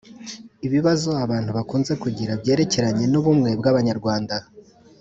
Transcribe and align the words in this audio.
ibibazo 0.67 1.09
abantu 1.23 1.49
bakunze 1.57 1.93
kugira 2.03 2.33
byerekeranye 2.41 3.05
n'ubumwe 3.11 3.49
bw'abanyarwanda. 3.59 4.35